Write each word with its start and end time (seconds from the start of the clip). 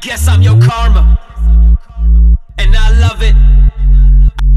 guess 0.00 0.28
I'm 0.28 0.42
your 0.42 0.60
karma. 0.60 1.18
And 2.58 2.76
I 2.76 2.90
love 3.00 3.22
it. 3.22 3.34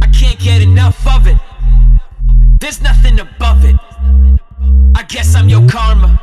I 0.02 0.08
can't 0.08 0.40
get 0.40 0.62
enough 0.62 1.06
of 1.08 1.28
it. 1.28 1.38
There's 2.60 2.82
nothing 2.82 3.20
above 3.20 3.66
it. 3.66 3.76
I 4.96 5.04
guess 5.04 5.36
I'm 5.36 5.50
your 5.50 5.68
karma. 5.68 6.22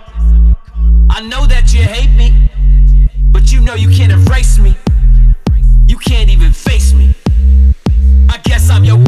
I 1.10 1.20
know 1.22 1.46
that 1.46 1.72
you 1.74 1.82
hate 1.82 2.14
me, 2.16 2.48
but 3.32 3.50
you 3.50 3.60
know 3.60 3.74
you 3.74 3.88
can't 3.88 4.12
erase 4.12 4.58
me. 4.58 4.76
You 5.86 5.98
can't 5.98 6.30
even 6.30 6.52
face 6.52 6.92
me. 6.92 7.14
I 8.28 8.38
guess 8.44 8.70
I'm 8.70 8.84
your. 8.84 8.98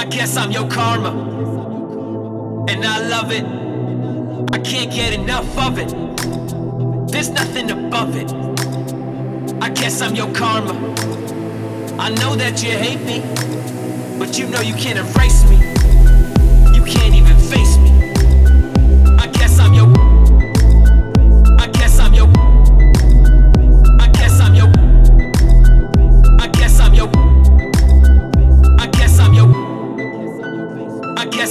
I 0.00 0.06
guess 0.06 0.38
I'm 0.38 0.50
your 0.50 0.66
karma. 0.66 1.10
And 2.70 2.86
I 2.86 3.06
love 3.06 3.30
it. 3.30 3.44
I 4.50 4.58
can't 4.58 4.90
get 4.90 5.12
enough 5.12 5.58
of 5.58 5.78
it. 5.78 5.90
There's 7.12 7.28
nothing 7.28 7.70
above 7.70 8.16
it. 8.16 8.32
I 9.62 9.68
guess 9.68 10.00
I'm 10.00 10.14
your 10.14 10.32
karma. 10.32 10.72
I 11.98 12.08
know 12.08 12.34
that 12.34 12.62
you 12.62 12.70
hate 12.70 13.02
me, 13.02 13.20
but 14.18 14.38
you 14.38 14.46
know 14.46 14.60
you 14.60 14.72
can't 14.72 14.98
erase 14.98 15.44
me. 15.50 15.69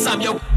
I'm 0.10 0.22
your 0.22 0.48